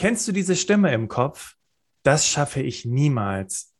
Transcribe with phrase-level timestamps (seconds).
[0.00, 1.56] Kennst du diese Stimme im Kopf?
[2.04, 3.74] Das schaffe ich niemals.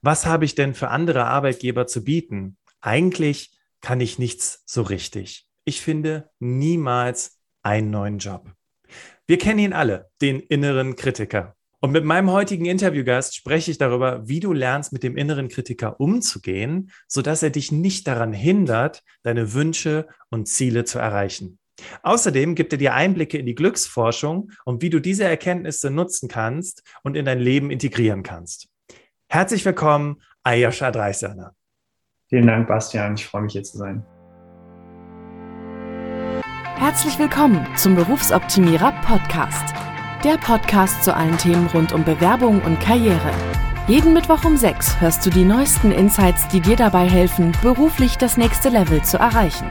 [0.00, 2.56] Was habe ich denn für andere Arbeitgeber zu bieten?
[2.80, 3.50] Eigentlich
[3.80, 5.48] kann ich nichts so richtig.
[5.64, 8.52] Ich finde niemals einen neuen Job.
[9.26, 11.56] Wir kennen ihn alle, den inneren Kritiker.
[11.80, 15.98] Und mit meinem heutigen Interviewgast spreche ich darüber, wie du lernst, mit dem inneren Kritiker
[15.98, 21.58] umzugehen, sodass er dich nicht daran hindert, deine Wünsche und Ziele zu erreichen.
[22.02, 26.82] Außerdem gibt er dir Einblicke in die Glücksforschung und wie du diese Erkenntnisse nutzen kannst
[27.02, 28.68] und in dein Leben integrieren kannst.
[29.28, 31.54] Herzlich willkommen, Ayosha Dreisaner.
[32.28, 33.14] Vielen Dank, Bastian.
[33.14, 34.04] Ich freue mich, hier zu sein.
[36.76, 39.74] Herzlich willkommen zum Berufsoptimierer Podcast.
[40.24, 43.32] Der Podcast zu allen Themen rund um Bewerbung und Karriere.
[43.88, 48.36] Jeden Mittwoch um 6 hörst du die neuesten Insights, die dir dabei helfen, beruflich das
[48.36, 49.70] nächste Level zu erreichen.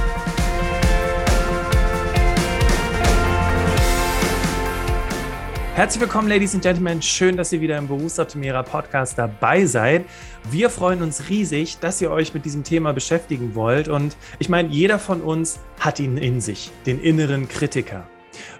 [5.73, 7.01] Herzlich willkommen, Ladies and Gentlemen.
[7.01, 10.03] Schön, dass ihr wieder im Berufsoptimierer Podcast dabei seid.
[10.51, 13.87] Wir freuen uns riesig, dass ihr euch mit diesem Thema beschäftigen wollt.
[13.87, 18.05] Und ich meine, jeder von uns hat ihn in sich, den inneren Kritiker.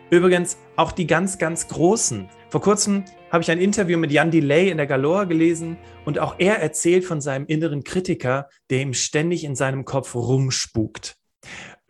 [0.09, 2.29] Übrigens auch die ganz, ganz Großen.
[2.49, 6.35] Vor kurzem habe ich ein Interview mit Jan Delay in der Galore gelesen und auch
[6.37, 11.17] er erzählt von seinem inneren Kritiker, der ihm ständig in seinem Kopf rumspukt.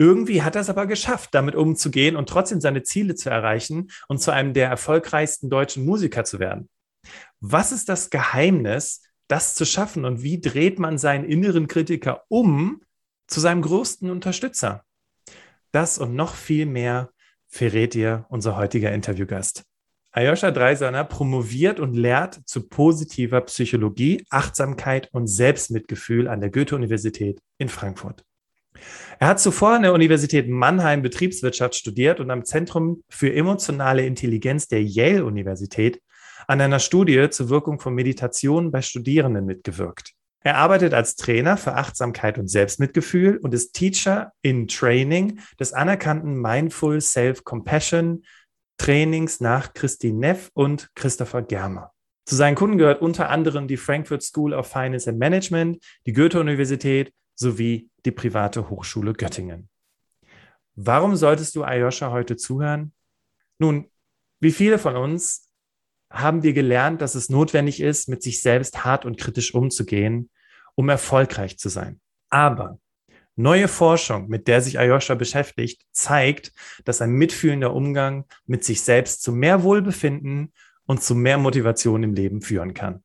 [0.02, 4.20] Irgendwie hat er es aber geschafft, damit umzugehen und trotzdem seine Ziele zu erreichen und
[4.20, 6.70] zu einem der erfolgreichsten deutschen Musiker zu werden.
[7.40, 12.82] Was ist das Geheimnis, das zu schaffen und wie dreht man seinen inneren Kritiker um
[13.28, 14.86] zu seinem größten Unterstützer?
[15.72, 17.12] Das und noch viel mehr
[17.48, 19.66] verrät dir unser heutiger Interviewgast.
[20.14, 27.70] Ayosha Dreisaner promoviert und lehrt zu positiver Psychologie, Achtsamkeit und Selbstmitgefühl an der Goethe-Universität in
[27.70, 28.26] Frankfurt.
[29.20, 34.68] Er hat zuvor an der Universität Mannheim Betriebswirtschaft studiert und am Zentrum für emotionale Intelligenz
[34.68, 36.02] der Yale-Universität
[36.48, 40.14] an einer Studie zur Wirkung von Meditation bei Studierenden mitgewirkt.
[40.44, 46.42] Er arbeitet als Trainer für Achtsamkeit und Selbstmitgefühl und ist Teacher in Training des anerkannten
[46.42, 48.24] Mindful Self-Compassion
[48.80, 51.92] Trainings nach Christine Neff und Christopher Germer.
[52.26, 57.14] Zu seinen Kunden gehört unter anderem die Frankfurt School of Finance and Management, die Goethe-Universität
[57.36, 59.70] sowie die private Hochschule Göttingen.
[60.76, 62.94] Warum solltest du Ayosha heute zuhören?
[63.60, 63.90] Nun,
[64.40, 65.52] wie viele von uns
[66.10, 70.30] haben wir gelernt, dass es notwendig ist, mit sich selbst hart und kritisch umzugehen,
[70.76, 72.02] um erfolgreich zu sein.
[72.30, 72.80] Aber
[73.36, 76.54] neue Forschung, mit der sich Ayosha beschäftigt, zeigt,
[76.86, 80.54] dass ein mitfühlender Umgang mit sich selbst zu mehr Wohlbefinden
[80.86, 83.04] und zu mehr Motivation im Leben führen kann.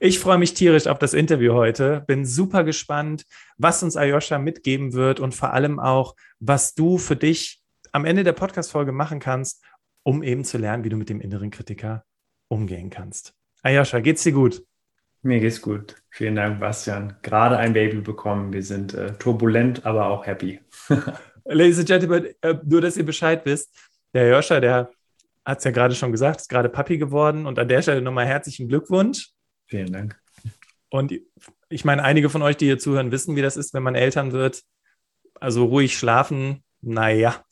[0.00, 2.04] Ich freue mich tierisch auf das Interview heute.
[2.06, 3.24] Bin super gespannt,
[3.58, 7.62] was uns Ayosha mitgeben wird und vor allem auch, was du für dich
[7.92, 9.64] am Ende der Podcast-Folge machen kannst,
[10.02, 12.04] um eben zu lernen, wie du mit dem inneren Kritiker
[12.48, 13.34] umgehen kannst.
[13.62, 14.62] Ayosha, geht's dir gut?
[15.22, 15.96] Mir geht's gut.
[16.10, 17.16] Vielen Dank, Bastian.
[17.22, 18.52] Gerade ein Baby bekommen.
[18.52, 20.60] Wir sind äh, turbulent, aber auch happy.
[21.44, 23.74] Ladies and Gentlemen, äh, nur, dass ihr Bescheid wisst,
[24.14, 24.90] der Ayosha, der
[25.44, 28.26] hat es ja gerade schon gesagt, ist gerade Papi geworden und an der Stelle nochmal
[28.26, 29.30] herzlichen Glückwunsch.
[29.66, 30.18] Vielen Dank.
[30.88, 31.12] Und
[31.68, 34.32] ich meine, einige von euch, die hier zuhören, wissen, wie das ist, wenn man Eltern
[34.32, 34.62] wird.
[35.38, 37.44] Also ruhig schlafen, naja,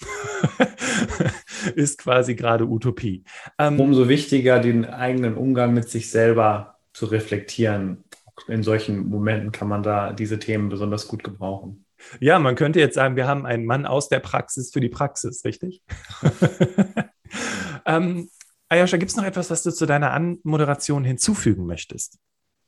[1.75, 3.25] ist quasi gerade Utopie.
[3.58, 8.04] Ähm, Umso wichtiger, den eigenen Umgang mit sich selber zu reflektieren.
[8.48, 11.84] In solchen Momenten kann man da diese Themen besonders gut gebrauchen.
[12.20, 15.44] Ja, man könnte jetzt sagen, wir haben einen Mann aus der Praxis für die Praxis,
[15.44, 15.82] richtig?
[17.86, 18.28] ähm,
[18.69, 22.19] Ayosha, gibt es noch etwas, was du zu deiner Anmoderation hinzufügen möchtest?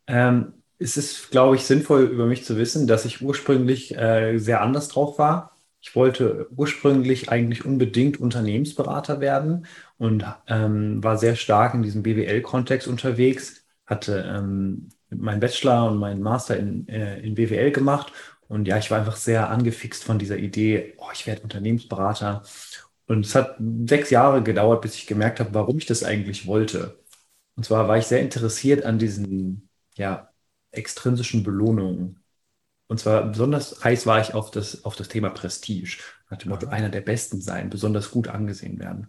[0.07, 4.61] Ähm, es ist, glaube ich, sinnvoll über mich zu wissen, dass ich ursprünglich äh, sehr
[4.61, 5.57] anders drauf war.
[5.81, 9.66] Ich wollte ursprünglich eigentlich unbedingt Unternehmensberater werden
[9.98, 16.22] und ähm, war sehr stark in diesem BWL-Kontext unterwegs, hatte ähm, meinen Bachelor und meinen
[16.22, 18.13] Master in, äh, in BWL gemacht
[18.48, 22.43] und ja, ich war einfach sehr angefixt von dieser Idee, oh, ich werde Unternehmensberater
[23.07, 23.57] und es hat
[23.87, 26.99] sechs Jahre gedauert, bis ich gemerkt habe, warum ich das eigentlich wollte.
[27.55, 30.31] Und zwar war ich sehr interessiert an diesen ja,
[30.73, 32.23] extrinsischen Belohnungen.
[32.89, 35.99] Und zwar besonders heiß war ich auf das, auf das Thema Prestige.
[36.31, 39.09] Nach dem Motto, einer der Besten sein, besonders gut angesehen werden.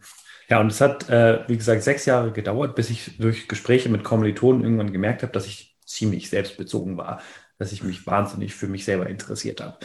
[0.50, 4.04] Ja, und es hat, äh, wie gesagt, sechs Jahre gedauert, bis ich durch Gespräche mit
[4.04, 7.22] Kommilitonen irgendwann gemerkt habe, dass ich ziemlich selbstbezogen war,
[7.58, 9.78] dass ich mich wahnsinnig für mich selber interessiert habe.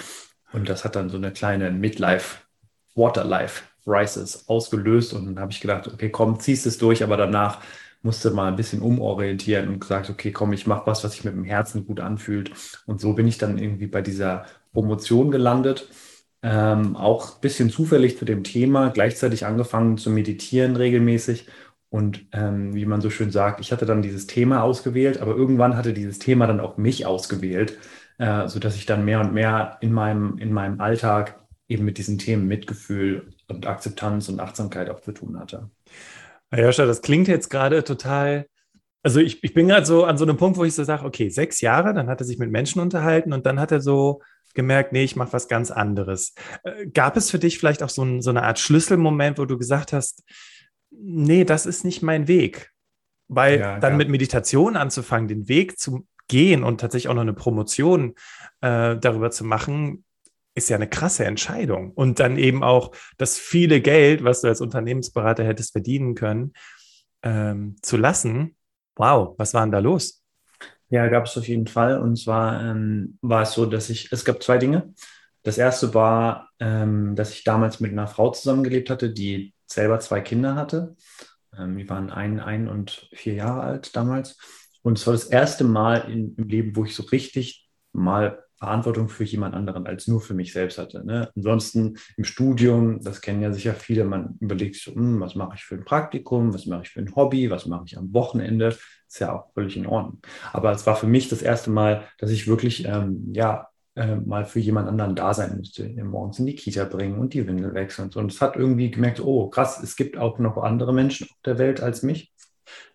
[0.52, 2.38] Und das hat dann so eine kleine Midlife
[2.94, 7.60] Waterlife Rises ausgelöst und dann habe ich gedacht, okay, komm, ziehst es durch, aber danach
[8.02, 11.34] musste mal ein bisschen umorientieren und gesagt, okay, komm, ich mache was, was sich mit
[11.34, 12.50] dem Herzen gut anfühlt.
[12.86, 15.88] Und so bin ich dann irgendwie bei dieser Promotion gelandet.
[16.42, 21.46] Ähm, auch ein bisschen zufällig zu dem Thema, gleichzeitig angefangen zu meditieren regelmäßig.
[21.88, 25.76] Und ähm, wie man so schön sagt, ich hatte dann dieses Thema ausgewählt, aber irgendwann
[25.76, 27.78] hatte dieses Thema dann auch mich ausgewählt,
[28.18, 32.18] äh, sodass ich dann mehr und mehr in meinem, in meinem Alltag eben mit diesen
[32.18, 35.70] Themen Mitgefühl und Akzeptanz und Achtsamkeit auch zu tun hatte.
[36.52, 38.46] Ja, Joscha, das klingt jetzt gerade total.
[39.02, 41.28] Also ich, ich bin gerade so an so einem Punkt, wo ich so sage, okay,
[41.28, 44.20] sechs Jahre, dann hat er sich mit Menschen unterhalten und dann hat er so
[44.54, 46.34] gemerkt, nee, ich mache was ganz anderes.
[46.62, 49.58] Äh, gab es für dich vielleicht auch so, ein, so eine Art Schlüsselmoment, wo du
[49.58, 50.22] gesagt hast,
[50.90, 52.70] nee, das ist nicht mein Weg?
[53.28, 53.96] Weil ja, dann ja.
[53.96, 58.14] mit Meditation anzufangen, den Weg zu gehen und tatsächlich auch noch eine Promotion
[58.60, 60.04] äh, darüber zu machen,
[60.54, 61.92] ist ja eine krasse Entscheidung.
[61.92, 66.52] Und dann eben auch das viele Geld, was du als Unternehmensberater hättest verdienen können,
[67.22, 68.56] ähm, zu lassen.
[68.96, 70.22] Wow, was war denn da los?
[70.90, 72.00] Ja, gab es auf jeden Fall.
[72.00, 74.92] Und zwar ähm, war es so, dass ich, es gab zwei Dinge.
[75.42, 80.20] Das erste war, ähm, dass ich damals mit einer Frau zusammengelebt hatte, die selber zwei
[80.20, 80.94] Kinder hatte.
[81.56, 84.36] Ähm, die waren ein, ein und vier Jahre alt damals.
[84.82, 89.08] Und es war das erste Mal in, im Leben, wo ich so richtig mal Verantwortung
[89.08, 91.04] für jemand anderen als nur für mich selbst hatte.
[91.04, 91.28] Ne?
[91.34, 95.64] Ansonsten im Studium, das kennen ja sicher viele, man überlegt sich hm, was mache ich
[95.64, 99.18] für ein Praktikum, was mache ich für ein Hobby, was mache ich am Wochenende, ist
[99.18, 100.20] ja auch völlig in Ordnung.
[100.52, 103.66] Aber es war für mich das erste Mal, dass ich wirklich ähm, ja
[103.96, 107.44] äh, mal für jemand anderen da sein müsste, morgens in die Kita bringen und die
[107.44, 108.10] Windel wechseln.
[108.14, 111.58] Und es hat irgendwie gemerkt, oh krass, es gibt auch noch andere Menschen auf der
[111.58, 112.32] Welt als mich.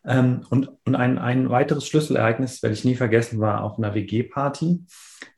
[0.06, 4.86] Ähm, und und ein, ein weiteres Schlüsselereignis, werde ich nie vergessen, war auf einer WG-Party.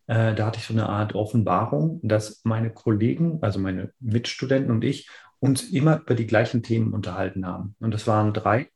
[0.07, 4.83] Äh, da hatte ich so eine Art Offenbarung, dass meine Kollegen, also meine Mitstudenten und
[4.83, 5.09] ich,
[5.39, 7.75] uns immer über die gleichen Themen unterhalten haben.
[7.79, 8.69] Und das waren drei.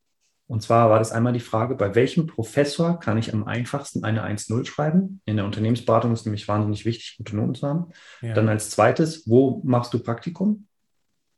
[0.47, 4.23] Und zwar war das einmal die Frage, bei welchem Professor kann ich am einfachsten eine
[4.23, 5.21] 1-0 schreiben?
[5.25, 7.89] In der Unternehmensberatung ist nämlich wahnsinnig wichtig, gute Noten zu haben.
[8.21, 8.33] Ja.
[8.33, 10.67] Dann als zweites, wo machst du Praktikum?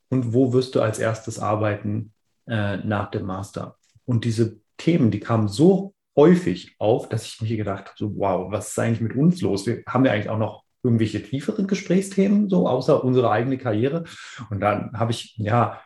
[0.10, 2.14] Und wo wirst du als erstes arbeiten
[2.48, 3.78] äh, nach dem Master?
[4.06, 8.52] Und diese Themen, die kamen so häufig auf, dass ich mir gedacht habe, so, wow,
[8.52, 9.66] was ist eigentlich mit uns los?
[9.66, 14.04] Wir haben ja eigentlich auch noch irgendwelche tieferen Gesprächsthemen, so außer unsere eigene Karriere.
[14.50, 15.82] Und dann habe ich, ja,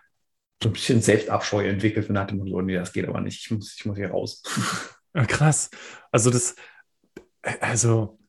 [0.62, 3.52] so ein bisschen Selbstabscheu entwickelt und dachte mir so, nee, das geht aber nicht, ich
[3.52, 4.44] muss, ich muss hier raus.
[5.28, 5.70] Krass.
[6.12, 6.56] Also das,
[7.62, 8.20] also,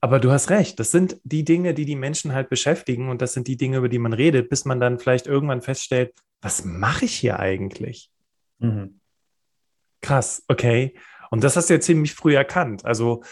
[0.00, 3.32] aber du hast recht, das sind die Dinge, die die Menschen halt beschäftigen und das
[3.32, 7.04] sind die Dinge, über die man redet, bis man dann vielleicht irgendwann feststellt, was mache
[7.04, 8.10] ich hier eigentlich?
[8.58, 9.00] Mhm.
[10.02, 10.94] Krass, okay.
[11.30, 12.84] Und das hast du ja ziemlich früh erkannt.
[12.84, 13.22] Also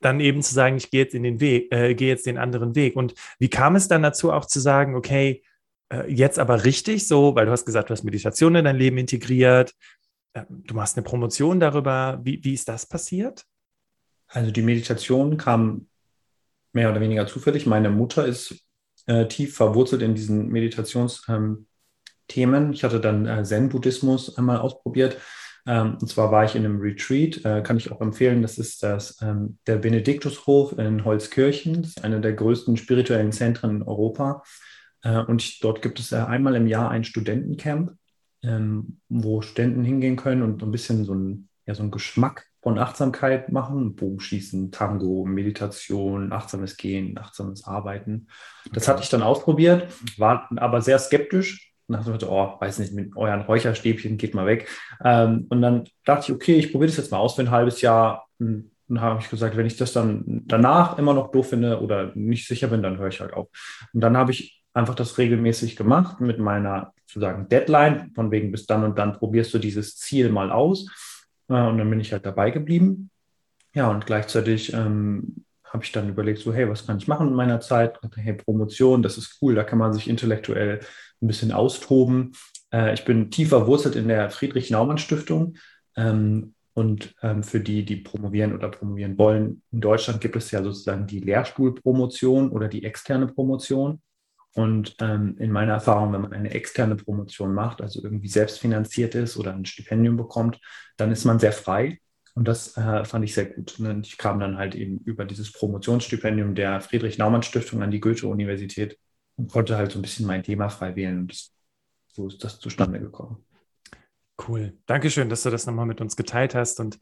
[0.00, 2.74] dann eben zu sagen, ich gehe jetzt in den Weg, äh, gehe jetzt den anderen
[2.74, 2.96] Weg.
[2.96, 5.42] Und wie kam es dann dazu, auch zu sagen, okay,
[5.90, 8.98] äh, jetzt aber richtig so, weil du hast gesagt, du hast Meditation in dein Leben
[8.98, 9.74] integriert,
[10.34, 12.20] äh, du machst eine Promotion darüber.
[12.22, 13.44] Wie, wie ist das passiert?
[14.26, 15.88] Also die Meditation kam
[16.72, 17.66] mehr oder weniger zufällig.
[17.66, 18.62] Meine Mutter ist
[19.06, 21.66] äh, tief verwurzelt in diesen Meditationsthemen.
[22.28, 25.18] Ähm, ich hatte dann äh, Zen-Buddhismus einmal ausprobiert
[25.66, 28.82] ähm, und zwar war ich in einem Retreat, äh, kann ich auch empfehlen, das ist
[28.82, 34.42] das, ähm, der Benediktushof in Holzkirchen, das ist einer der größten spirituellen Zentren in Europa.
[35.02, 37.92] Äh, und ich, dort gibt es äh, einmal im Jahr ein Studentencamp,
[38.42, 42.78] ähm, wo Studenten hingehen können und ein bisschen so ein, ja, so ein Geschmack von
[42.78, 48.28] Achtsamkeit machen, Bogenschießen, Tango, Meditation, achtsames Gehen, achtsames Arbeiten.
[48.72, 49.86] Das hatte ich dann ausprobiert,
[50.18, 54.68] war aber sehr skeptisch, nach dem oh, weiß nicht, mit euren Räucherstäbchen geht mal weg.
[55.04, 57.80] Ähm, und dann dachte ich, okay, ich probiere das jetzt mal aus für ein halbes
[57.80, 58.26] Jahr.
[58.38, 62.12] Und dann habe ich gesagt, wenn ich das dann danach immer noch doof finde oder
[62.14, 63.48] nicht sicher bin, dann höre ich halt auf.
[63.92, 68.66] Und dann habe ich einfach das regelmäßig gemacht mit meiner sozusagen Deadline, von wegen bis
[68.66, 70.86] dann und dann probierst du dieses Ziel mal aus.
[71.48, 73.10] Äh, und dann bin ich halt dabei geblieben.
[73.74, 77.34] Ja, und gleichzeitig ähm, habe ich dann überlegt, so, hey, was kann ich machen in
[77.34, 77.98] meiner Zeit?
[78.14, 80.80] Hey, Promotion, das ist cool, da kann man sich intellektuell
[81.24, 82.32] ein bisschen austoben.
[82.72, 85.56] Äh, ich bin tief verwurzelt in der Friedrich-Naumann-Stiftung.
[85.96, 90.62] Ähm, und ähm, für die, die promovieren oder promovieren wollen, in Deutschland gibt es ja
[90.62, 94.02] sozusagen die Lehrstuhlpromotion oder die externe Promotion.
[94.56, 99.36] Und ähm, in meiner Erfahrung, wenn man eine externe Promotion macht, also irgendwie selbstfinanziert ist
[99.36, 100.60] oder ein Stipendium bekommt,
[100.96, 102.00] dann ist man sehr frei.
[102.34, 103.78] Und das äh, fand ich sehr gut.
[103.78, 108.98] Und ich kam dann halt eben über dieses Promotionsstipendium der Friedrich-Naumann-Stiftung an die Goethe-Universität
[109.36, 111.20] und konnte halt so ein bisschen mein Thema frei wählen.
[111.20, 111.50] Und
[112.08, 113.44] so ist das zustande gekommen.
[114.48, 114.76] Cool.
[114.86, 116.80] Dankeschön, dass du das nochmal mit uns geteilt hast.
[116.80, 116.98] Und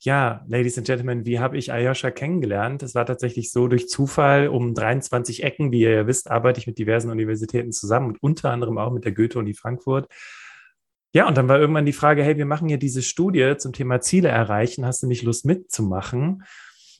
[0.00, 2.82] Ja, Ladies and Gentlemen, wie habe ich Ayosha kennengelernt?
[2.82, 5.72] Es war tatsächlich so durch Zufall um 23 Ecken.
[5.72, 9.04] Wie ihr ja wisst, arbeite ich mit diversen Universitäten zusammen und unter anderem auch mit
[9.04, 10.08] der Goethe-Uni Frankfurt.
[11.12, 14.00] Ja, und dann war irgendwann die Frage, hey, wir machen ja diese Studie zum Thema
[14.00, 14.84] Ziele erreichen.
[14.84, 16.44] Hast du nicht Lust mitzumachen?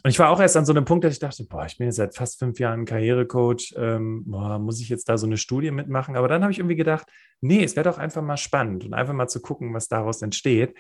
[0.07, 1.89] Und ich war auch erst an so einem Punkt, dass ich dachte, boah, ich bin
[1.89, 5.73] jetzt seit fast fünf Jahren Karrierecoach, ähm, boah, muss ich jetzt da so eine Studie
[5.73, 6.15] mitmachen?
[6.15, 7.09] Aber dann habe ich irgendwie gedacht,
[7.41, 10.79] nee, es wäre doch einfach mal spannend und einfach mal zu gucken, was daraus entsteht.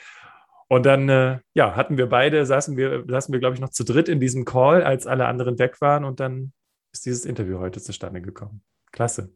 [0.68, 3.82] Und dann, äh, ja, hatten wir beide, saßen wir, saßen wir, glaube ich, noch zu
[3.82, 6.04] dritt in diesem Call, als alle anderen weg waren.
[6.04, 6.52] Und dann
[6.92, 8.62] ist dieses Interview heute zustande gekommen.
[8.92, 9.32] Klasse.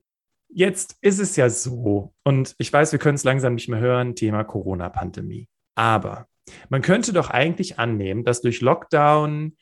[0.49, 4.15] Jetzt ist es ja so, und ich weiß, wir können es langsam nicht mehr hören,
[4.15, 5.49] Thema Corona-Pandemie.
[5.75, 6.29] Aber
[6.69, 9.57] man könnte doch eigentlich annehmen, dass durch Lockdown,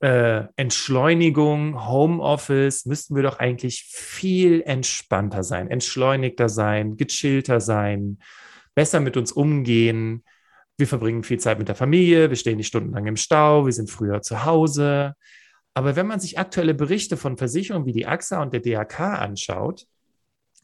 [0.00, 8.18] äh, Entschleunigung, Homeoffice, müssten wir doch eigentlich viel entspannter sein, entschleunigter sein, gechillter sein,
[8.74, 10.24] besser mit uns umgehen.
[10.76, 13.90] Wir verbringen viel Zeit mit der Familie, wir stehen nicht stundenlang im Stau, wir sind
[13.90, 15.14] früher zu Hause.
[15.74, 19.86] Aber wenn man sich aktuelle Berichte von Versicherungen wie die AXA und der DAK anschaut,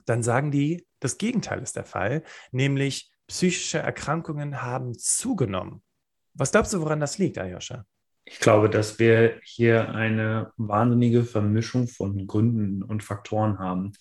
[0.06, 2.22] dann sagen die, das Gegenteil ist der Fall,
[2.52, 5.82] nämlich psychische Erkrankungen haben zugenommen.
[6.34, 7.84] Was glaubst du, woran das liegt, Ayosha?
[8.26, 13.92] Ich glaube, dass wir hier eine wahnsinnige Vermischung von Gründen und Faktoren haben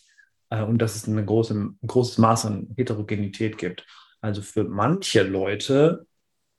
[0.49, 3.85] äh, und dass es eine große, ein großes Maß an Heterogenität gibt.
[4.21, 6.07] Also für manche Leute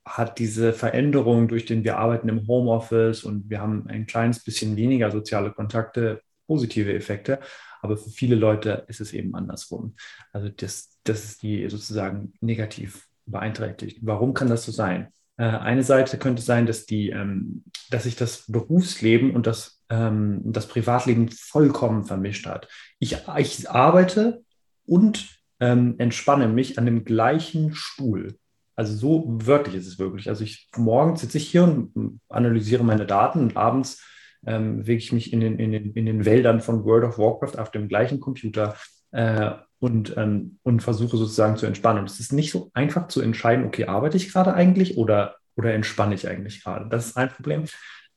[0.05, 4.77] hat diese Veränderung, durch den wir arbeiten im Homeoffice und wir haben ein kleines bisschen
[4.77, 7.41] weniger soziale Kontakte, positive Effekte.
[7.81, 9.97] Aber für viele Leute ist es eben andersrum.
[10.33, 14.01] Also das, das ist die sozusagen negativ beeinträchtigt.
[14.03, 15.13] Warum kann das so sein?
[15.37, 20.41] Äh, eine Seite könnte sein, dass, die, ähm, dass sich das Berufsleben und das, ähm,
[20.45, 22.69] das Privatleben vollkommen vermischt hat.
[22.99, 24.43] Ich, ich arbeite
[24.87, 25.29] und
[25.61, 28.37] ähm, entspanne mich an dem gleichen Stuhl.
[28.77, 30.29] Also so wörtlich ist es wirklich.
[30.29, 34.05] Also ich morgens sitze ich hier und analysiere meine Daten und abends
[34.47, 37.59] ähm, bewege ich mich in den, in, den, in den Wäldern von World of Warcraft
[37.59, 38.77] auf dem gleichen Computer
[39.15, 42.01] äh, und, ähm, und versuche sozusagen zu entspannen.
[42.01, 45.73] Und es ist nicht so einfach zu entscheiden, okay, arbeite ich gerade eigentlich oder, oder
[45.73, 46.89] entspanne ich eigentlich gerade?
[46.89, 47.65] Das ist ein Problem.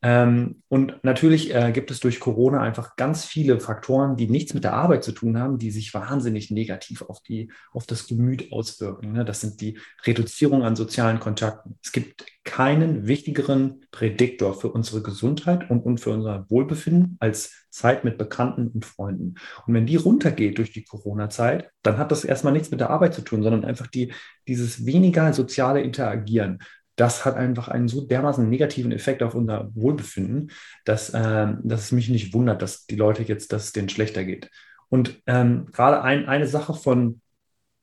[0.08, 4.64] Ähm, und natürlich äh, gibt es durch Corona einfach ganz viele Faktoren, die nichts mit
[4.64, 9.12] der Arbeit zu tun haben, die sich wahnsinnig negativ auf, die, auf das Gemüt auswirken.
[9.12, 9.26] Ne?
[9.26, 11.78] Das sind die Reduzierung an sozialen Kontakten.
[11.84, 18.06] Es gibt keinen wichtigeren Prädiktor für unsere Gesundheit und, und für unser Wohlbefinden als Zeit
[18.06, 19.36] mit Bekannten und Freunden.
[19.66, 23.14] Und wenn die runtergeht durch die Corona-Zeit, dann hat das erstmal nichts mit der Arbeit
[23.14, 24.14] zu tun, sondern einfach die,
[24.48, 26.60] dieses weniger soziale Interagieren
[26.98, 30.52] das hat einfach einen so dermaßen negativen Effekt auf unser Wohlbefinden,
[30.84, 34.26] dass, äh, dass es mich nicht wundert, dass die Leute jetzt, dass es denen schlechter
[34.26, 34.50] geht.
[34.90, 37.22] Und ähm, gerade ein, eine Sache von,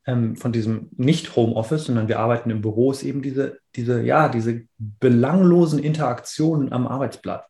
[0.06, 4.62] ähm, von diesem Nicht-Homeoffice, sondern wir arbeiten im Büro, ist eben diese, diese, ja, diese
[4.78, 7.44] belanglosen Interaktionen am Arbeitsplatz.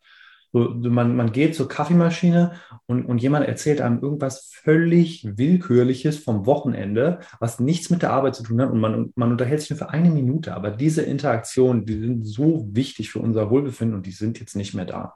[0.55, 2.53] Man, man geht zur Kaffeemaschine
[2.85, 8.35] und, und jemand erzählt einem irgendwas völlig Willkürliches vom Wochenende, was nichts mit der Arbeit
[8.35, 10.55] zu tun hat und man, man unterhält sich nur für eine Minute.
[10.55, 14.73] Aber diese Interaktionen, die sind so wichtig für unser Wohlbefinden und die sind jetzt nicht
[14.73, 15.15] mehr da.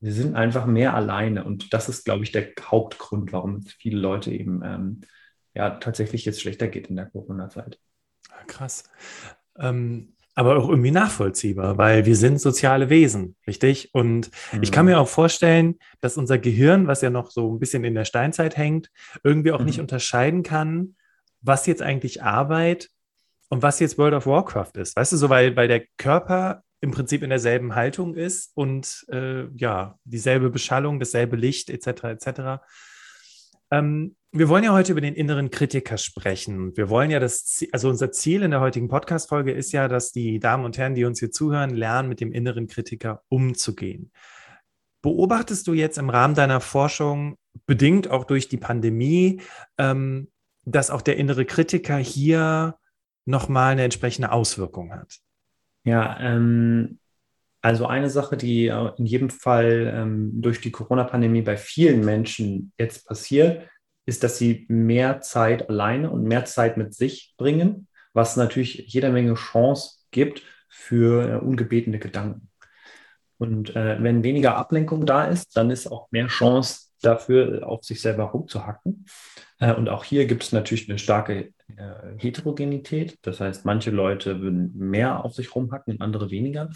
[0.00, 4.00] Wir sind einfach mehr alleine und das ist, glaube ich, der Hauptgrund, warum es viele
[4.00, 5.00] Leute eben ähm,
[5.54, 7.78] ja tatsächlich jetzt schlechter geht in der Corona-Zeit.
[8.46, 8.84] Krass.
[9.58, 13.90] Ähm, aber auch irgendwie nachvollziehbar, weil wir sind soziale Wesen, richtig?
[13.92, 14.62] Und mhm.
[14.62, 17.94] ich kann mir auch vorstellen, dass unser Gehirn, was ja noch so ein bisschen in
[17.94, 18.90] der Steinzeit hängt,
[19.22, 19.66] irgendwie auch mhm.
[19.66, 20.96] nicht unterscheiden kann,
[21.42, 22.88] was jetzt eigentlich Arbeit
[23.50, 24.96] und was jetzt World of Warcraft ist.
[24.96, 29.44] Weißt du, so weil, weil der Körper im Prinzip in derselben Haltung ist und äh,
[29.54, 32.04] ja, dieselbe Beschallung, dasselbe Licht etc.
[32.04, 32.62] etc.
[33.72, 36.76] Ähm, wir wollen ja heute über den inneren Kritiker sprechen.
[36.76, 40.38] Wir wollen ja das, also unser Ziel in der heutigen Podcast-Folge ist ja, dass die
[40.38, 44.12] Damen und Herren, die uns hier zuhören, lernen, mit dem inneren Kritiker umzugehen.
[45.00, 47.36] Beobachtest du jetzt im Rahmen deiner Forschung,
[47.66, 49.40] bedingt auch durch die Pandemie,
[49.78, 50.28] ähm,
[50.64, 52.76] dass auch der innere Kritiker hier
[53.24, 55.18] nochmal eine entsprechende Auswirkung hat?
[55.84, 56.98] Ja, ähm,
[57.62, 63.06] also eine Sache, die in jedem Fall ähm, durch die Corona-Pandemie bei vielen Menschen jetzt
[63.06, 63.68] passiert,
[64.04, 69.10] ist, dass sie mehr Zeit alleine und mehr Zeit mit sich bringen, was natürlich jede
[69.10, 72.48] Menge Chance gibt für äh, ungebetene Gedanken.
[73.38, 78.00] Und äh, wenn weniger Ablenkung da ist, dann ist auch mehr Chance dafür, auf sich
[78.00, 79.06] selber rumzuhacken.
[79.58, 83.18] Äh, und auch hier gibt es natürlich eine starke äh, Heterogenität.
[83.22, 86.70] Das heißt, manche Leute würden mehr auf sich rumhacken und andere weniger.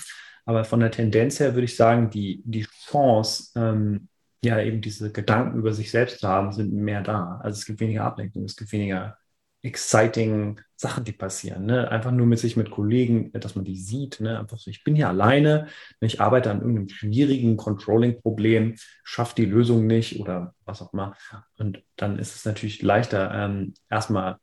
[0.44, 4.08] Aber von der Tendenz her würde ich sagen, die, die Chance, ähm,
[4.44, 7.40] ja, eben diese Gedanken über sich selbst zu haben, sind mehr da.
[7.42, 9.18] Also es gibt weniger Ablenkung, es gibt weniger
[9.66, 11.66] exciting Sachen, die passieren.
[11.66, 11.90] Ne?
[11.90, 14.20] Einfach nur mit sich mit Kollegen, dass man die sieht.
[14.20, 14.38] Ne?
[14.38, 15.68] Einfach so, ich bin hier alleine,
[16.00, 21.16] ich arbeite an irgendeinem schwierigen Controlling-Problem, schaffe die Lösung nicht oder was auch immer.
[21.58, 24.36] Und dann ist es natürlich leichter, ähm, erstmal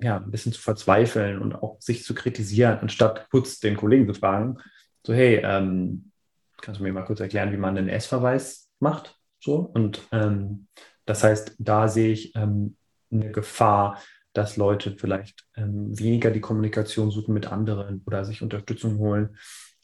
[0.00, 4.14] ja, ein bisschen zu verzweifeln und auch sich zu kritisieren, anstatt kurz den Kollegen zu
[4.18, 4.58] fragen,
[5.04, 6.12] so, hey, ähm,
[6.60, 9.16] kannst du mir mal kurz erklären, wie man einen S-Verweis macht?
[9.40, 10.68] So, und ähm,
[11.06, 12.76] das heißt, da sehe ich ähm,
[13.10, 14.00] eine Gefahr,
[14.32, 19.36] dass Leute vielleicht ähm, weniger die Kommunikation suchen mit anderen oder sich Unterstützung holen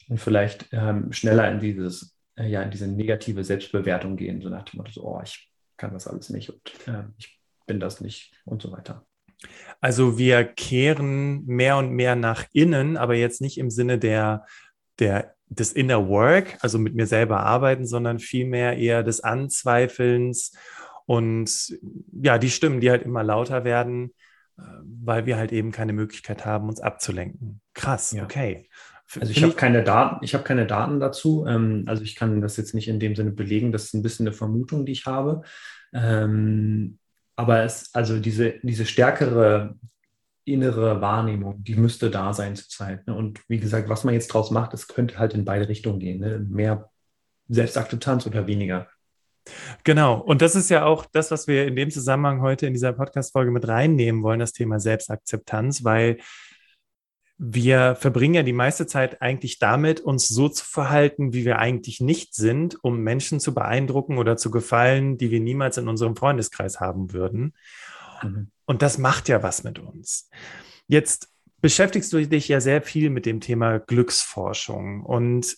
[0.07, 4.63] und vielleicht ähm, schneller in dieses, äh, ja, in diese negative Selbstbewertung gehen, so nach
[4.63, 8.33] dem Motto, so, oh, ich kann das alles nicht und äh, ich bin das nicht
[8.45, 9.05] und so weiter.
[9.81, 14.45] Also wir kehren mehr und mehr nach innen, aber jetzt nicht im Sinne der,
[14.99, 20.53] der, des Inner Work, also mit mir selber arbeiten, sondern vielmehr eher des Anzweifelns
[21.05, 21.77] und
[22.21, 24.11] ja, die Stimmen, die halt immer lauter werden,
[24.57, 27.61] äh, weil wir halt eben keine Möglichkeit haben, uns abzulenken.
[27.73, 28.23] Krass, ja.
[28.23, 28.67] okay.
[29.19, 31.45] Also ich habe keine Daten, ich habe keine Daten dazu.
[31.47, 33.71] Ähm, also ich kann das jetzt nicht in dem Sinne belegen.
[33.71, 35.43] Das ist ein bisschen eine Vermutung, die ich habe.
[35.93, 36.97] Ähm,
[37.35, 39.75] aber es, also diese, diese stärkere
[40.45, 43.05] innere Wahrnehmung, die müsste da sein zurzeit.
[43.07, 43.15] Ne?
[43.15, 46.19] Und wie gesagt, was man jetzt draus macht, das könnte halt in beide Richtungen gehen.
[46.19, 46.39] Ne?
[46.39, 46.89] Mehr
[47.49, 48.87] Selbstakzeptanz oder weniger.
[49.83, 50.19] Genau.
[50.19, 53.51] Und das ist ja auch das, was wir in dem Zusammenhang heute in dieser Podcast-Folge
[53.51, 56.17] mit reinnehmen wollen, das Thema Selbstakzeptanz, weil
[57.37, 61.99] wir verbringen ja die meiste Zeit eigentlich damit, uns so zu verhalten, wie wir eigentlich
[61.99, 66.79] nicht sind, um Menschen zu beeindrucken oder zu gefallen, die wir niemals in unserem Freundeskreis
[66.79, 67.53] haben würden.
[68.23, 68.51] Mhm.
[68.65, 70.29] Und das macht ja was mit uns.
[70.87, 71.29] Jetzt
[71.61, 75.03] beschäftigst du dich ja sehr viel mit dem Thema Glücksforschung.
[75.03, 75.57] Und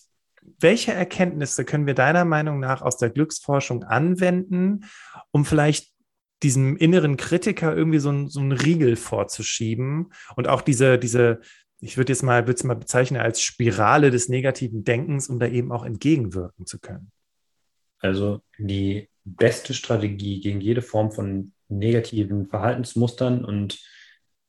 [0.58, 4.86] welche Erkenntnisse können wir deiner Meinung nach aus der Glücksforschung anwenden,
[5.30, 5.92] um vielleicht
[6.42, 11.40] diesem inneren Kritiker irgendwie so, ein, so einen Riegel vorzuschieben und auch diese, diese
[11.80, 15.72] ich würde jetzt mal, es mal bezeichnen als Spirale des negativen Denkens, um da eben
[15.72, 17.10] auch entgegenwirken zu können.
[18.00, 23.78] Also die beste Strategie gegen jede Form von negativen Verhaltensmustern und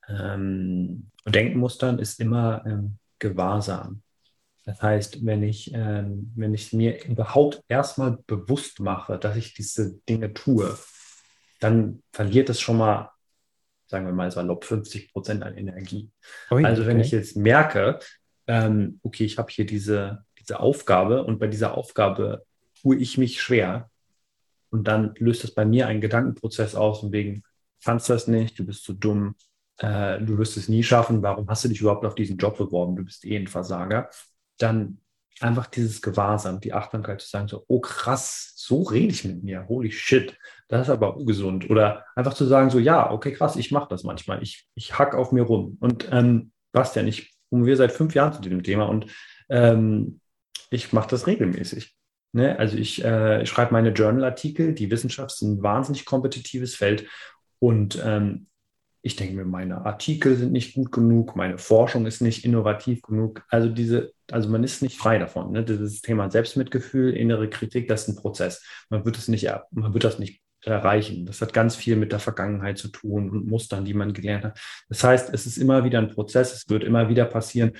[0.07, 4.01] ähm, Denkmustern ist immer ähm, Gewahrsam.
[4.65, 9.99] Das heißt, wenn ich, ähm, wenn ich mir überhaupt erstmal bewusst mache, dass ich diese
[10.07, 10.77] Dinge tue,
[11.59, 13.11] dann verliert es schon mal
[13.89, 16.09] sagen wir mal salopp, 50 Prozent an Energie.
[16.51, 17.05] Ui, also wenn okay.
[17.05, 17.99] ich jetzt merke,
[18.47, 22.45] ähm, okay, ich habe hier diese, diese Aufgabe und bei dieser Aufgabe
[22.81, 23.89] tue ich mich schwer
[24.69, 27.43] und dann löst das bei mir einen Gedankenprozess aus und wegen,
[27.83, 29.35] kannst das nicht, du bist zu dumm,
[29.77, 32.95] äh, du wirst es nie schaffen, warum hast du dich überhaupt auf diesen Job beworben,
[32.95, 34.09] du bist eh ein Versager,
[34.57, 34.99] dann
[35.41, 39.67] einfach dieses Gewahrsam, die Achtsamkeit zu sagen, so, oh krass, so rede ich mit mir,
[39.67, 41.69] holy shit, das ist aber ungesund.
[41.69, 45.15] Oder einfach zu sagen, so, ja, okay, krass, ich mache das manchmal, ich, ich hack
[45.15, 45.77] auf mir rum.
[45.79, 49.07] Und ähm, Bastian, ich wir seit fünf Jahren zu diesem Thema und
[49.49, 50.19] ähm,
[50.69, 51.95] ich mache das regelmäßig.
[52.31, 52.57] Ne?
[52.59, 57.07] Also ich, äh, ich schreibe meine Journal-Artikel, die Wissenschaft ist ein wahnsinnig kompetitives Feld
[57.59, 58.47] und ähm,
[59.01, 63.43] ich denke mir, meine Artikel sind nicht gut genug, meine Forschung ist nicht innovativ genug.
[63.47, 65.51] Also diese, also man ist nicht frei davon.
[65.51, 65.63] Ne?
[65.63, 68.63] Dieses Thema Selbstmitgefühl, innere Kritik, das ist ein Prozess.
[68.89, 71.25] Man wird es nicht, man wird das nicht erreichen.
[71.25, 74.59] Das hat ganz viel mit der Vergangenheit zu tun und Mustern, die man gelernt hat.
[74.89, 77.71] Das heißt, es ist immer wieder ein Prozess, es wird immer wieder passieren.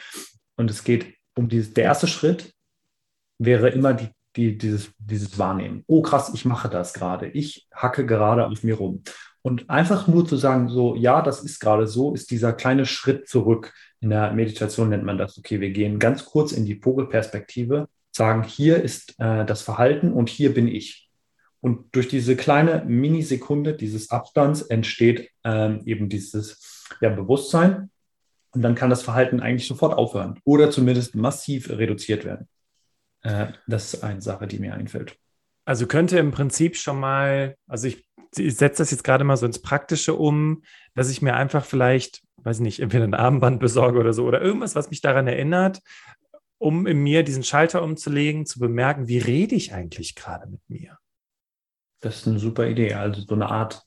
[0.55, 2.53] Und es geht um dieses, der erste Schritt
[3.37, 5.83] wäre immer die, die, dieses, dieses Wahrnehmen.
[5.87, 7.27] Oh krass, ich mache das gerade.
[7.27, 9.03] Ich hacke gerade auf mir rum.
[9.41, 13.27] Und einfach nur zu sagen, so, ja, das ist gerade so, ist dieser kleine Schritt
[13.27, 13.73] zurück.
[14.01, 18.43] In der Meditation nennt man das, okay, wir gehen ganz kurz in die Vogelperspektive, sagen,
[18.43, 21.09] hier ist äh, das Verhalten und hier bin ich.
[21.61, 27.89] Und durch diese kleine Minisekunde dieses Abstands entsteht ähm, eben dieses ja, Bewusstsein.
[28.51, 32.47] Und dann kann das Verhalten eigentlich sofort aufhören oder zumindest massiv reduziert werden.
[33.21, 35.17] Äh, das ist eine Sache, die mir einfällt.
[35.69, 38.03] Also könnte im Prinzip schon mal, also ich,
[38.35, 40.63] ich setze das jetzt gerade mal so ins Praktische um,
[40.95, 44.73] dass ich mir einfach vielleicht, weiß nicht, entweder ein Armband besorge oder so oder irgendwas,
[44.73, 45.83] was mich daran erinnert,
[46.57, 50.97] um in mir diesen Schalter umzulegen, zu bemerken, wie rede ich eigentlich gerade mit mir.
[51.99, 52.95] Das ist eine super Idee.
[52.95, 53.83] Also so eine Art,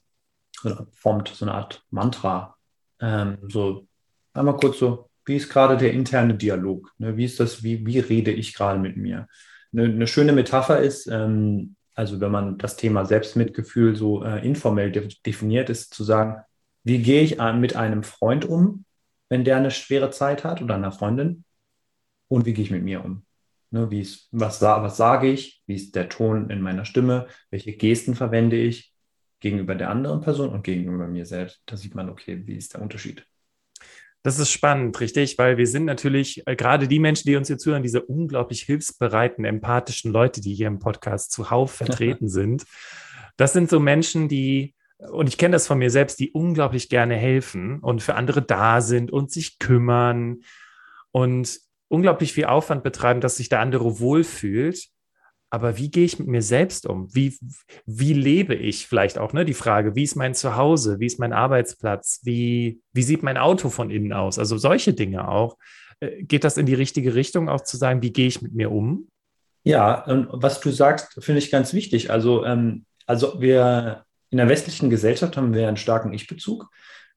[0.92, 2.54] formt so eine Art Mantra.
[3.00, 3.88] Ähm, so
[4.34, 6.92] einmal kurz so, wie ist gerade der interne Dialog?
[6.98, 7.16] Ne?
[7.16, 9.26] Wie ist das, wie, wie rede ich gerade mit mir?
[9.72, 14.92] Eine, eine schöne Metapher ist, ähm, also wenn man das Thema Selbstmitgefühl so äh, informell
[14.92, 16.42] de definiert, ist zu sagen,
[16.84, 18.84] wie gehe ich mit einem Freund um,
[19.28, 21.44] wenn der eine schwere Zeit hat oder einer Freundin?
[22.28, 23.24] Und wie gehe ich mit mir um?
[23.70, 25.62] Ne, wie ist, was, was sage ich?
[25.66, 27.26] Wie ist der Ton in meiner Stimme?
[27.50, 28.92] Welche Gesten verwende ich?
[29.42, 31.62] gegenüber der anderen Person und gegenüber mir selbst.
[31.66, 33.26] Da sieht man, okay, wie ist der Unterschied?
[34.24, 37.58] Das ist spannend, richtig, weil wir sind natürlich äh, gerade die Menschen, die uns hier
[37.58, 42.64] zuhören, diese unglaublich hilfsbereiten, empathischen Leute, die hier im Podcast zuhauf vertreten sind.
[43.36, 44.74] Das sind so Menschen, die,
[45.10, 48.80] und ich kenne das von mir selbst, die unglaublich gerne helfen und für andere da
[48.80, 50.42] sind und sich kümmern
[51.10, 51.58] und
[51.88, 54.88] unglaublich viel Aufwand betreiben, dass sich der andere wohlfühlt.
[55.52, 57.14] Aber wie gehe ich mit mir selbst um?
[57.14, 57.36] Wie,
[57.84, 59.44] wie lebe ich vielleicht auch, ne?
[59.44, 60.98] Die Frage, wie ist mein Zuhause?
[60.98, 62.20] Wie ist mein Arbeitsplatz?
[62.22, 64.38] Wie, wie sieht mein Auto von innen aus?
[64.38, 65.58] Also solche Dinge auch.
[66.00, 68.72] Äh, geht das in die richtige Richtung, auch zu sagen, wie gehe ich mit mir
[68.72, 69.08] um?
[69.62, 72.10] Ja, und was du sagst, finde ich ganz wichtig.
[72.10, 76.70] Also, ähm, also wir in der westlichen Gesellschaft haben wir einen starken Ich-Bezug.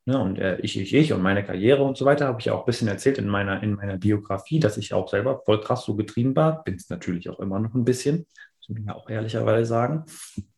[0.08, 2.54] Ne, und äh, ich, ich, ich und meine Karriere und so weiter habe ich ja
[2.54, 5.84] auch ein bisschen erzählt in meiner, in meiner Biografie, dass ich auch selber voll krass
[5.84, 6.64] so getrieben war.
[6.64, 8.28] Bin es natürlich auch immer noch ein bisschen,
[8.60, 10.06] muss man ja auch ehrlicherweise sagen,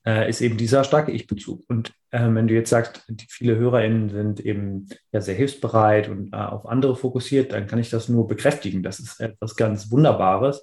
[0.05, 1.63] äh, ist eben dieser starke Ich-Bezug.
[1.69, 6.35] Und äh, wenn du jetzt sagst, viele HörerInnen sind eben ja sehr hilfsbereit und äh,
[6.35, 8.83] auf andere fokussiert, dann kann ich das nur bekräftigen.
[8.83, 10.61] Das ist etwas ganz Wunderbares,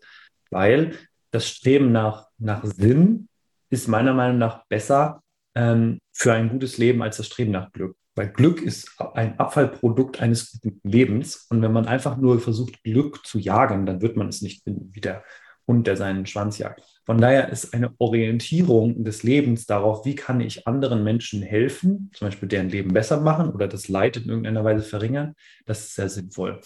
[0.51, 0.93] weil
[1.31, 3.29] das Streben nach, nach Sinn
[3.71, 5.23] ist meiner Meinung nach besser
[5.55, 7.97] ähm, für ein gutes Leben als das Streben nach Glück.
[8.15, 11.47] Weil Glück ist ein Abfallprodukt eines guten Lebens.
[11.51, 14.91] Und wenn man einfach nur versucht, Glück zu jagen, dann wird man es nicht finden,
[14.93, 15.25] wie der
[15.67, 16.83] Hund, der seinen Schwanz jagt.
[17.05, 22.29] Von daher ist eine Orientierung des Lebens darauf, wie kann ich anderen Menschen helfen, zum
[22.29, 25.35] Beispiel deren Leben besser machen oder das Leid in irgendeiner Weise verringern,
[25.67, 26.61] das ist sehr sinnvoll.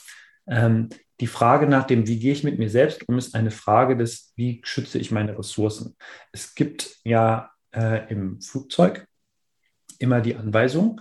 [0.49, 0.89] Ähm,
[1.21, 4.33] die Frage nach dem, wie gehe ich mit mir selbst um, ist eine Frage des,
[4.37, 5.97] wie schütze ich meine Ressourcen.
[6.33, 9.07] Es gibt ja äh, im Flugzeug
[9.99, 11.01] immer die Anweisung,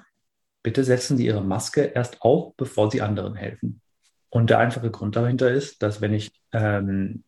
[0.64, 3.82] bitte setzen Sie Ihre Maske erst auf, bevor Sie anderen helfen.
[4.30, 7.24] Und der einfache Grund dahinter ist, dass wenn ich, ähm,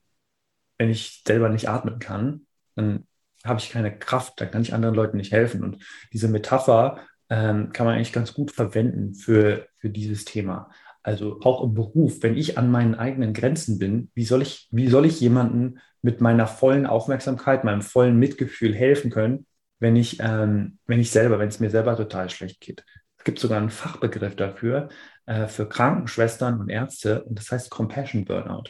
[0.77, 3.07] wenn ich selber nicht atmen kann, dann
[3.43, 5.63] habe ich keine Kraft, dann kann ich anderen Leuten nicht helfen.
[5.63, 10.69] Und diese Metapher ähm, kann man eigentlich ganz gut verwenden für, für dieses Thema.
[11.03, 14.87] Also auch im Beruf, wenn ich an meinen eigenen Grenzen bin, wie soll ich, wie
[14.87, 19.45] soll ich jemandem mit meiner vollen Aufmerksamkeit, meinem vollen Mitgefühl helfen können,
[19.79, 22.83] wenn ich, ähm, wenn ich selber, wenn es mir selber total schlecht geht?
[23.19, 24.89] Es gibt sogar einen Fachbegriff dafür,
[25.25, 28.69] äh, für Krankenschwestern und Ärzte, und das heißt Compassion Burnout.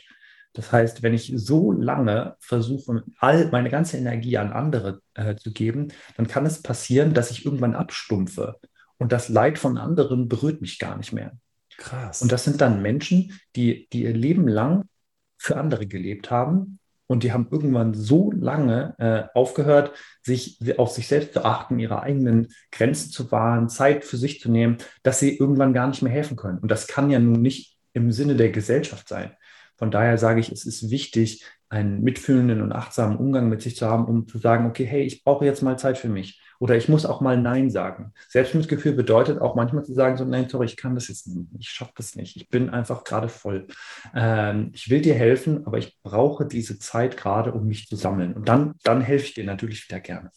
[0.53, 5.53] Das heißt, wenn ich so lange versuche, all meine ganze Energie an andere äh, zu
[5.53, 8.59] geben, dann kann es passieren, dass ich irgendwann abstumpfe.
[8.97, 11.37] Und das Leid von anderen berührt mich gar nicht mehr.
[11.77, 12.21] Krass.
[12.21, 14.89] Und das sind dann Menschen, die, die ihr Leben lang
[15.37, 16.78] für andere gelebt haben
[17.09, 22.03] und die haben irgendwann so lange äh, aufgehört, sich auf sich selbst zu achten, ihre
[22.03, 26.13] eigenen Grenzen zu wahren, Zeit für sich zu nehmen, dass sie irgendwann gar nicht mehr
[26.13, 26.59] helfen können.
[26.59, 29.31] Und das kann ja nun nicht im Sinne der Gesellschaft sein.
[29.75, 33.87] Von daher sage ich, es ist wichtig, einen mitfühlenden und achtsamen Umgang mit sich zu
[33.87, 36.39] haben, um zu sagen, okay, hey, ich brauche jetzt mal Zeit für mich.
[36.59, 38.13] Oder ich muss auch mal Nein sagen.
[38.27, 41.69] Selbstmitgefühl bedeutet auch manchmal zu sagen, so nein, sorry, ich kann das jetzt nicht, ich
[41.69, 43.67] schaffe das nicht, ich bin einfach gerade voll.
[44.13, 48.33] Ähm, ich will dir helfen, aber ich brauche diese Zeit gerade, um mich zu sammeln.
[48.33, 50.31] Und dann, dann helfe ich dir natürlich wieder gerne.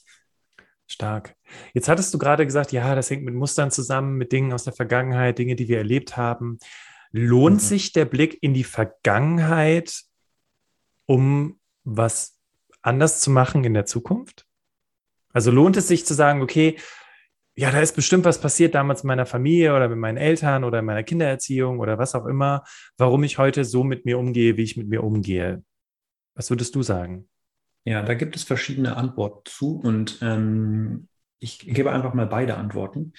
[0.87, 1.35] Stark.
[1.75, 4.75] Jetzt hattest du gerade gesagt, ja, das hängt mit Mustern zusammen, mit Dingen aus der
[4.75, 6.59] Vergangenheit, Dinge, die wir erlebt haben.
[7.11, 7.61] Lohnt mhm.
[7.61, 10.03] sich der Blick in die Vergangenheit,
[11.07, 12.39] um was
[12.81, 14.47] anders zu machen in der Zukunft?
[15.33, 16.77] Also lohnt es sich zu sagen, okay,
[17.55, 20.79] ja, da ist bestimmt was passiert damals in meiner Familie oder mit meinen Eltern oder
[20.79, 22.65] in meiner Kindererziehung oder was auch immer,
[22.97, 25.63] warum ich heute so mit mir umgehe, wie ich mit mir umgehe.
[26.35, 27.29] Was würdest du sagen?
[27.85, 31.09] Ja, da gibt es verschiedene Antworten zu und ähm,
[31.41, 33.13] ich gebe einfach mal beide Antworten.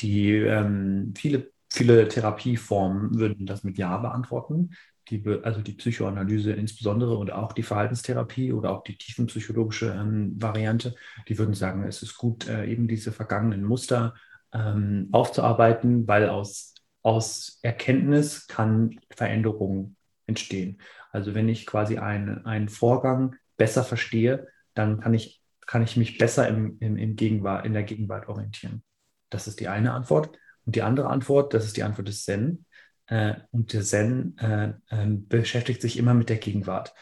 [0.00, 4.70] Die ähm, viele, viele Therapieformen würden das mit Ja beantworten
[5.10, 10.94] die, also die Psychoanalyse insbesondere und auch die Verhaltenstherapie oder auch die tiefenpsychologische ähm, Variante,
[11.28, 14.14] die würden sagen, es ist gut, äh, eben diese vergangenen Muster
[14.52, 20.80] ähm, aufzuarbeiten, weil aus, aus Erkenntnis kann Veränderung entstehen.
[21.12, 26.18] Also wenn ich quasi einen, einen Vorgang besser verstehe, dann kann ich, kann ich mich
[26.18, 28.82] besser im, im, im Gegenwart, in der Gegenwart orientieren.
[29.30, 30.38] Das ist die eine Antwort.
[30.64, 32.64] Und die andere Antwort, das ist die Antwort des Zen,
[33.06, 36.94] äh, und der Zen äh, äh, beschäftigt sich immer mit der Gegenwart.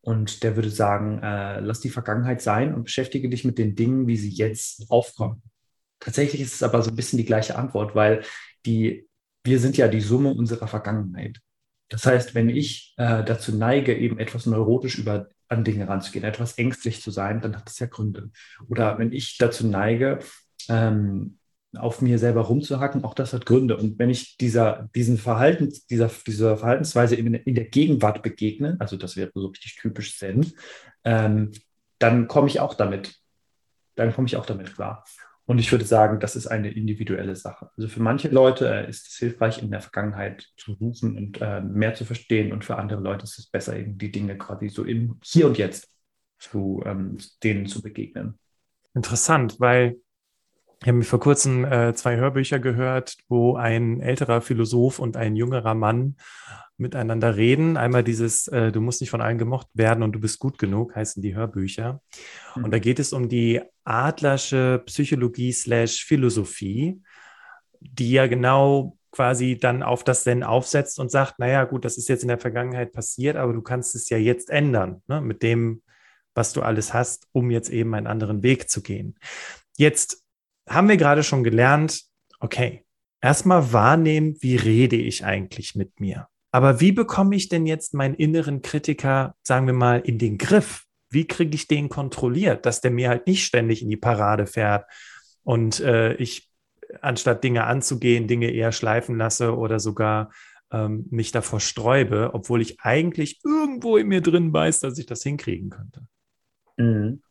[0.00, 4.06] Und der würde sagen, äh, lass die Vergangenheit sein und beschäftige dich mit den Dingen,
[4.06, 5.42] wie sie jetzt aufkommen.
[5.98, 8.22] Tatsächlich ist es aber so ein bisschen die gleiche Antwort, weil
[8.66, 9.08] die,
[9.44, 11.40] wir sind ja die Summe unserer Vergangenheit.
[11.88, 16.58] Das heißt, wenn ich äh, dazu neige, eben etwas neurotisch über, an Dinge ranzugehen, etwas
[16.58, 18.30] ängstlich zu sein, dann hat das ja Gründe.
[18.68, 20.18] Oder wenn ich dazu neige,
[20.68, 21.38] ähm,
[21.76, 23.76] auf mir selber rumzuhacken, auch das hat Gründe.
[23.76, 28.96] Und wenn ich dieser, diesen Verhalten, dieser, dieser Verhaltensweise in, in der Gegenwart begegne, also
[28.96, 30.52] das wäre so richtig typisch Zen,
[31.04, 31.52] ähm,
[31.98, 33.16] dann komme ich auch damit,
[33.94, 35.04] dann komme ich auch damit klar.
[35.46, 37.70] Und ich würde sagen, das ist eine individuelle Sache.
[37.76, 41.60] Also für manche Leute äh, ist es hilfreich, in der Vergangenheit zu rufen und äh,
[41.60, 42.52] mehr zu verstehen.
[42.52, 45.58] Und für andere Leute ist es besser, eben die Dinge quasi so im Hier und
[45.58, 45.90] Jetzt
[46.38, 48.38] zu ähm, denen zu begegnen.
[48.94, 49.96] Interessant, weil
[50.84, 55.34] ich habe mir vor kurzem äh, zwei Hörbücher gehört, wo ein älterer Philosoph und ein
[55.34, 56.16] jüngerer Mann
[56.76, 57.78] miteinander reden.
[57.78, 60.94] Einmal dieses, äh, du musst nicht von allen gemocht werden und du bist gut genug,
[60.94, 62.02] heißen die Hörbücher.
[62.54, 62.64] Mhm.
[62.64, 67.00] Und da geht es um die adlersche Psychologie slash Philosophie,
[67.80, 72.10] die ja genau quasi dann auf das Zen aufsetzt und sagt, naja, gut, das ist
[72.10, 75.80] jetzt in der Vergangenheit passiert, aber du kannst es ja jetzt ändern, ne, mit dem,
[76.34, 79.16] was du alles hast, um jetzt eben einen anderen Weg zu gehen.
[79.78, 80.23] Jetzt
[80.68, 82.02] haben wir gerade schon gelernt,
[82.40, 82.84] okay,
[83.20, 86.28] erstmal wahrnehmen, wie rede ich eigentlich mit mir?
[86.50, 90.84] Aber wie bekomme ich denn jetzt meinen inneren Kritiker, sagen wir mal, in den Griff?
[91.10, 94.86] Wie kriege ich den kontrolliert, dass der mir halt nicht ständig in die Parade fährt
[95.42, 96.48] und äh, ich
[97.00, 100.30] anstatt Dinge anzugehen, Dinge eher schleifen lasse oder sogar
[100.70, 105.22] ähm, mich davor sträube, obwohl ich eigentlich irgendwo in mir drin weiß, dass ich das
[105.22, 106.06] hinkriegen könnte.
[106.76, 107.22] Mhm.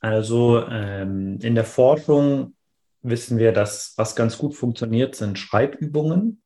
[0.00, 2.54] Also ähm, in der Forschung
[3.02, 6.42] wissen wir, dass was ganz gut funktioniert, sind Schreibübungen.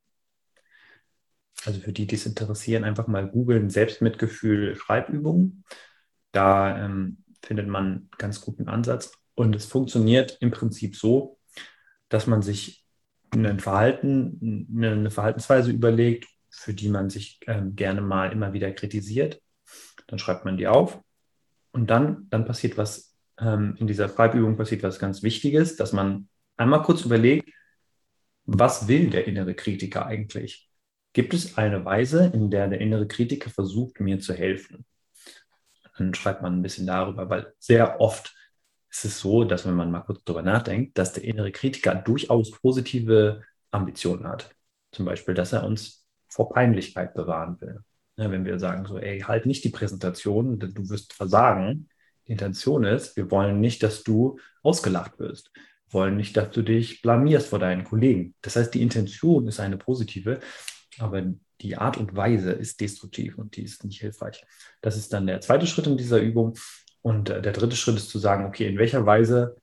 [1.65, 5.65] Also für die, die es interessieren, einfach mal googeln Selbstmitgefühl Schreibübungen.
[6.33, 9.13] Da ähm, findet man ganz guten Ansatz.
[9.35, 11.39] Und es funktioniert im Prinzip so,
[12.09, 12.85] dass man sich
[13.33, 19.41] ein Verhalten, eine Verhaltensweise überlegt, für die man sich ähm, gerne mal immer wieder kritisiert.
[20.07, 21.01] Dann schreibt man die auf.
[21.73, 26.29] Und dann, dann passiert was, ähm, in dieser Schreibübung passiert was ganz Wichtiges, dass man
[26.57, 27.51] einmal kurz überlegt,
[28.47, 30.69] was will der innere Kritiker eigentlich?
[31.13, 34.85] Gibt es eine Weise, in der der innere Kritiker versucht, mir zu helfen?
[35.97, 38.35] Dann schreibt man ein bisschen darüber, weil sehr oft
[38.91, 42.51] ist es so, dass wenn man mal kurz darüber nachdenkt, dass der innere Kritiker durchaus
[42.51, 44.55] positive Ambitionen hat.
[44.93, 47.81] Zum Beispiel, dass er uns vor Peinlichkeit bewahren will.
[48.17, 51.89] Ja, wenn wir sagen so, ey, halt nicht die Präsentation, du wirst versagen.
[52.27, 55.51] Die Intention ist, wir wollen nicht, dass du ausgelacht wirst.
[55.89, 58.35] Wir wollen nicht, dass du dich blamierst vor deinen Kollegen.
[58.43, 60.41] Das heißt, die Intention ist eine positive,
[60.99, 61.23] aber
[61.61, 64.45] die Art und Weise ist destruktiv und die ist nicht hilfreich.
[64.81, 66.59] Das ist dann der zweite Schritt in dieser Übung.
[67.03, 69.57] Und äh, der dritte Schritt ist zu sagen, okay, in welcher Weise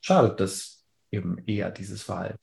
[0.00, 2.40] schadet das eben eher dieses Verhalten?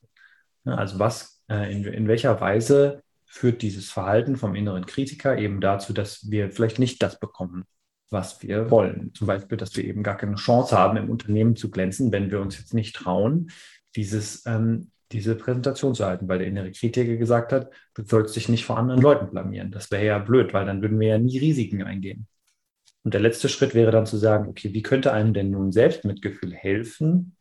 [0.65, 6.29] Also was, äh, in welcher Weise führt dieses Verhalten vom inneren Kritiker eben dazu, dass
[6.29, 7.65] wir vielleicht nicht das bekommen,
[8.09, 9.13] was wir wollen.
[9.13, 12.41] Zum Beispiel, dass wir eben gar keine Chance haben, im Unternehmen zu glänzen, wenn wir
[12.41, 13.51] uns jetzt nicht trauen,
[13.95, 18.47] dieses ähm, diese Präsentation zu halten, weil der innere Kritiker gesagt hat, du sollst dich
[18.47, 19.71] nicht vor anderen Leuten blamieren.
[19.71, 22.27] Das wäre ja blöd, weil dann würden wir ja nie Risiken eingehen.
[23.03, 26.53] Und der letzte Schritt wäre dann zu sagen, okay, wie könnte einem denn nun Selbstmitgefühl
[26.53, 27.35] helfen,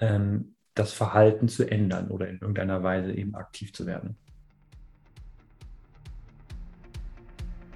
[0.00, 4.16] ähm, das Verhalten zu ändern oder in irgendeiner Weise eben aktiv zu werden?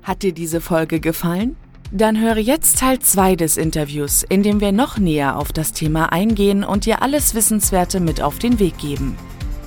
[0.03, 1.57] Hat dir diese Folge gefallen?
[1.93, 6.13] Dann höre jetzt Teil 2 des Interviews, in dem wir noch näher auf das Thema
[6.13, 9.17] eingehen und dir alles Wissenswerte mit auf den Weg geben.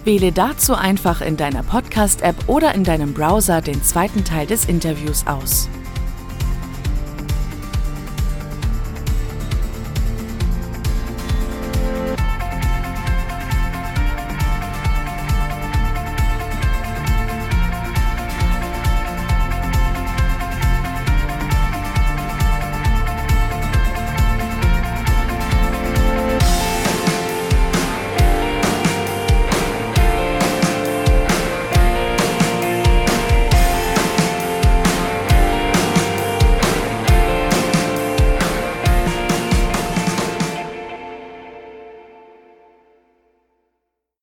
[0.06, 5.28] Wähle dazu einfach in deiner Podcast-App oder in deinem Browser den zweiten Teil des Interviews
[5.28, 5.68] aus.